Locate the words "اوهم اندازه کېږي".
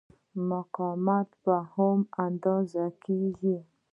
1.73-3.57